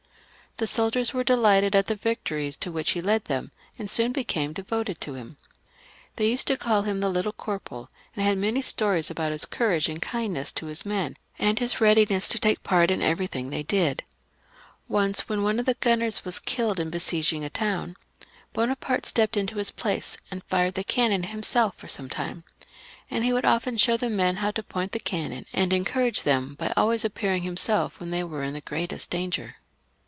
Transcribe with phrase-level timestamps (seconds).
[0.57, 4.53] The soldiers were delighted at the victories to which he led them, and soon became
[4.53, 5.37] devoted to him.
[6.17, 9.89] They used to caU him the Little Corporal, and had many stories about his courage
[9.89, 14.03] and kindness to his men, and his readiness to take part in everything they did.
[14.87, 17.95] Once, when one of his gunners was killed in besieging a town,
[18.53, 22.43] Bonaparte stepped into his place, and fired the cannon himself for some time;
[23.09, 26.53] and he would often show the men how to point the cannon, and encourage them
[26.55, 29.55] by always appeaxing himseK when they were in the greatest danger.